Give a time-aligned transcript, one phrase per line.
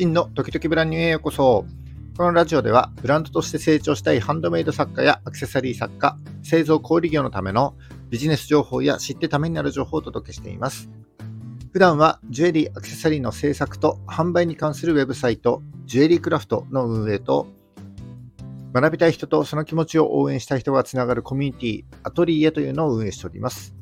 [0.00, 1.66] 真の時々ブランニューへようこそ。
[2.16, 7.74] このラジオではブランドとして成長したいハンドメイド作家やアクセサリー作家、製造小売業のための
[8.08, 10.88] ビジネス情報や知ってためになる情報をお届けしています。
[11.74, 17.46] 普段はジュエリー、アクセサリーの制作と販売に関するウェブサイト、ジュエリークラフトの運営と、
[18.72, 23.74] 学びたい人とその気持ちを応援したい人がつながるコミュニティ、アトリエというのを運営しております。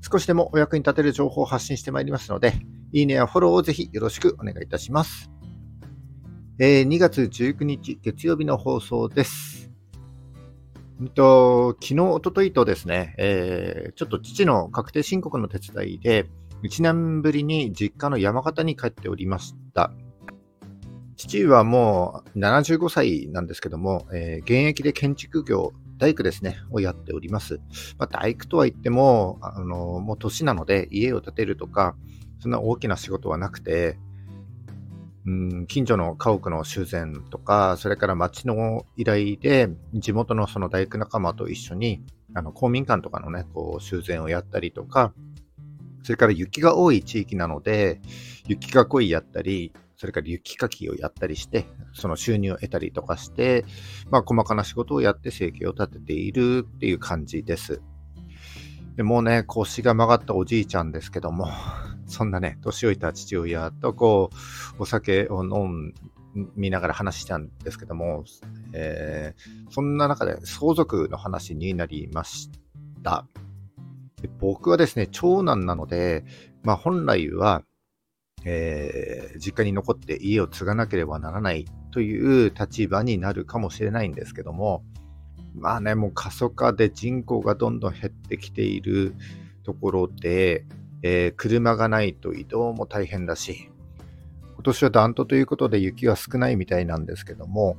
[0.00, 2.54] 少しでもお役に立てる情報を発信してまいりますので、
[2.90, 5.30] いいねやフォローをぜひよろしくお願いいたします。
[6.60, 9.70] えー、2月19日月曜日の放送です。
[11.00, 16.26] えっと昨日、おとといとですね、えー、ちょっと父の確定申告の手伝いで、
[16.64, 19.92] 1年ぶりに実家の山形に帰っておりました。
[21.16, 27.60] 父はもう75歳なんですけども、えー、現役で建築業、大工ですね、をやっております。
[27.98, 31.94] まあ、大工とは言っても、あのもう年なので家を建てるとか、
[32.40, 33.96] そんな大きな仕事はなくて、
[35.28, 45.12] うん、近所の家屋の修繕とか、それから町の依頼で、地元のその大工仲間と一緒に、あの公民館とかのね、こう修繕をやったりとか、
[46.02, 48.00] それから雪が多い地域なので、
[48.46, 53.66] 雪囲いやったり、それから雪かきをやったりして、その収入を得たりとかして、
[54.10, 57.82] まあ細かな仕事をやって生計を立てているっていう感じです。
[58.96, 61.48] でもうね、腰が曲がったおじいちゃんですけども、
[62.08, 64.30] そんなね、年老いた父親とこ
[64.78, 65.92] う、お酒を飲
[66.56, 68.24] みながら話したんですけども、
[68.72, 72.50] えー、そんな中で相続の話になりまし
[73.02, 73.26] た。
[74.40, 76.24] 僕はですね、長男なので、
[76.64, 77.62] まあ本来は、
[78.44, 84.82] えー、実家に残って家を継がなければならないという立場になるかもしれないんですけども、
[85.54, 89.14] まあね、もう過疎化で人口がどんどん減ってきている
[89.64, 90.64] ところで、
[91.02, 93.70] えー、車がないと移動も大変だし、
[94.54, 97.76] 今年は暖冬ということで雪が少ないみたいなんですけども、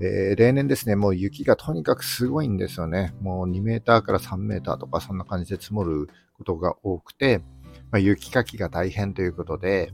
[0.00, 3.14] えー、例年ですね、もう雪がとにかくすごいんですよね。
[3.20, 7.38] もう2メーターから3メーターとかそんな感じで積もることが多くて、
[7.90, 9.92] まあ、雪かきが大変ということで、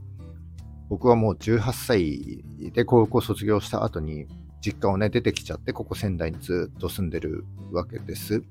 [0.89, 4.27] 僕はもう18歳で高校卒業した後に
[4.61, 8.43] 実家をね、出てきちゃって、ここ仙台にずっと住んでるわけです。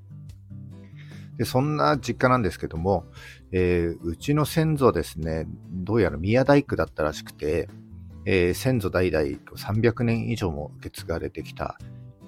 [1.36, 3.04] で、そんな実家なんですけども、
[3.52, 7.68] えー、うちの先祖ですね、どうやら宮大工だったらしくて、
[8.24, 9.24] えー、先祖代々
[9.56, 11.78] 300年以上も受け継がれてきた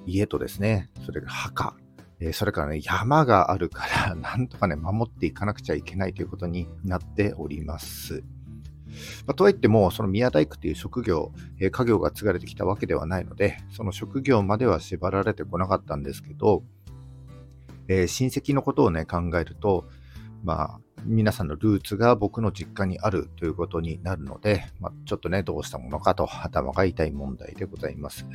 [0.06, 1.76] 家とですね、それから墓、
[2.20, 8.24] えー、それからね、山があるから、 なんとかね、守っていかなくちゃいけないということになっております。
[9.26, 16.62] まあ、とはいっても、その宮大工という職業、えー、家業が継がれてきたわけではないので、その職業までは縛られてこなかったんですけど、
[17.88, 19.86] えー、親戚のことをね、考えると、
[20.42, 28.26] まあ、皆さんのルーツが僕の実家にあるということになるので、まあ、ちょっとね、どうしたものかと頭が痛い問題でございます。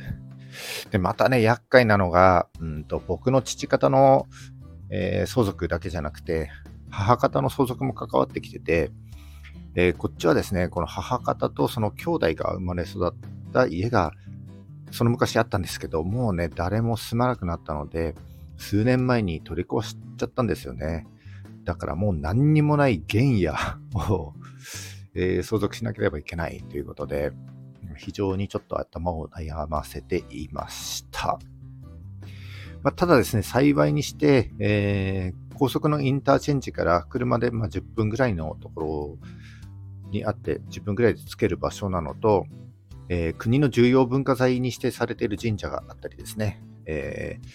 [0.90, 4.26] で、またね、厄介なのが、うんと僕の父方の、
[4.90, 6.50] えー、相続だけじゃなくて、
[6.90, 8.90] 母方の相続も関わってきてて、
[9.74, 14.12] えー、こっちはですね、この母方とその兄弟が生まれ育った家が、
[14.90, 18.16] その昔あったんですけど、もうね、誰も住まなくなったので、
[18.60, 21.06] 数年前に取り壊しちゃったんですよね。
[21.64, 23.54] だからもう何にもない原野
[24.14, 24.34] を
[25.12, 27.32] えー、相続しなければいけないということで、
[27.96, 31.40] 非常にちょっと頭を悩ませていました。
[32.82, 39.18] まあ、ただですね、幸いにして、えー、高速のインターチェンジから車でま10分ぐらいのところ
[40.10, 42.46] にあって、10分ぐらいで着ける場所なのと、
[43.08, 47.48] えー、国の重要文化財に指定されている神社があったりですね、えー、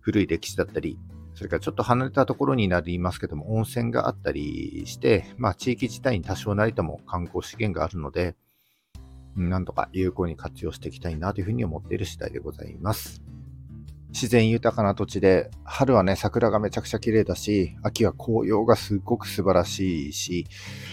[0.00, 0.98] 古い歴史だったり、
[1.34, 8.36] それからちょっと離れたところになりますけども、温泉があったりして、まあ地域自体に多少なりとも観光資源があるので、
[9.34, 13.22] なんとか有効に活用していきたいなというふうに思っている次第でございます。
[14.12, 20.46] 自然豊かな土地で、春はね、桜がめちゃくちゃ綺麗だし、秋は紅葉がすっごく素晴らしいし、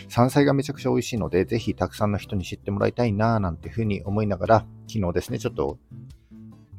[0.07, 5.77] 山菜がめちゃくちゃ美味しいので、ぜひたくさんの人に知ってもらいたいななんていうふうに思いながら、昨日ですね、ちょっと、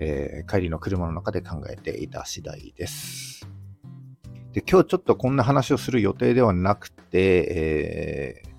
[0.01, 3.47] えー、帰りの車の中で考えていた次第です。
[4.53, 8.51] で、今日ちょっとこんな話をする予定ではなくて、えー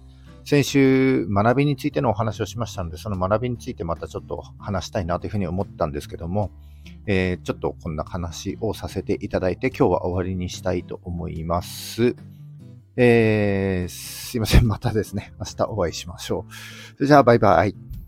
[0.44, 6.52] 先週、学びについてのお話をしましたので、その学びについてまたちょっと話したいなというふうに思ったんですけども、
[7.06, 12.16] えー、ちょっとこんな話をさせていただいて、今日は終わりにしたいと思います。
[12.98, 14.68] えー、すいません。
[14.68, 16.54] またですね、明日お会いしましょう。
[16.96, 18.01] それじゃあ、バイバイ。